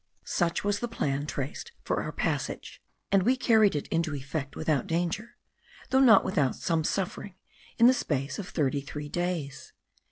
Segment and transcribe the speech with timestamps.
[0.25, 4.87] Such was the plan traced for our passage, and we carried it into effect without
[4.87, 5.37] danger,
[5.91, 7.35] though not without some suffering,
[7.77, 9.73] in the space of thirty three days.